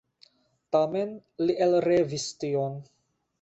[0.75, 1.11] Tamen
[1.49, 2.81] li elrevis tion.